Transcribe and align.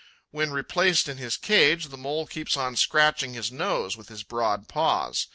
When 0.31 0.49
replaced 0.49 1.07
in 1.07 1.17
his 1.17 1.37
cage, 1.37 1.89
the 1.89 1.95
Mole 1.95 2.25
keeps 2.25 2.57
on 2.57 2.75
scratching 2.75 3.35
his 3.35 3.51
nose 3.51 3.95
with 3.95 4.09
his 4.09 4.23
broad 4.23 4.67
paws. 4.67 5.27